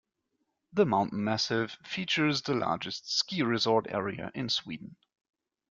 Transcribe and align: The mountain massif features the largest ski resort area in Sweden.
The 0.73 0.87
mountain 0.87 1.23
massif 1.23 1.77
features 1.85 2.41
the 2.41 2.55
largest 2.55 3.11
ski 3.15 3.43
resort 3.43 3.85
area 3.91 4.31
in 4.33 4.49
Sweden. 4.49 4.95